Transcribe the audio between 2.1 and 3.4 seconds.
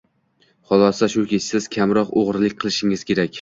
o'g'rilik qilishingiz kerak!